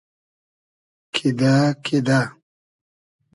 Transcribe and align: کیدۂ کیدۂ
کیدۂ 1.13 1.55
کیدۂ 1.83 2.19